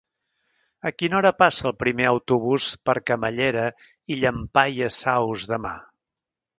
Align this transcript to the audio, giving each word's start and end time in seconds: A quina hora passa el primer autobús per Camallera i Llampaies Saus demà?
A 0.89 0.91
quina 1.01 1.17
hora 1.19 1.31
passa 1.41 1.67
el 1.71 1.75
primer 1.83 2.09
autobús 2.13 2.71
per 2.89 2.97
Camallera 3.13 3.69
i 4.15 4.21
Llampaies 4.25 5.03
Saus 5.07 5.51
demà? 5.57 5.81